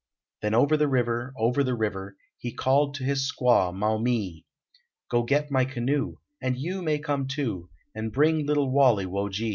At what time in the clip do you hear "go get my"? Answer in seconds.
5.11-5.63